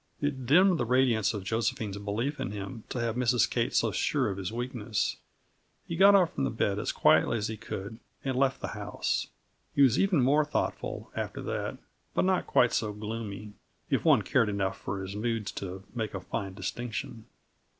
[0.19, 3.47] It dimmed the radiance of Josephine's belief in him, to have Mrs.
[3.47, 5.17] Kate so sure of his weakness.
[5.87, 9.27] He got up from the bed as quietly as he could and left the house.
[9.75, 11.77] He was even more thoughtful, after that,
[12.15, 13.53] but not quite so gloomy
[13.91, 17.27] if one cared enough for his moods to make a fine distinction.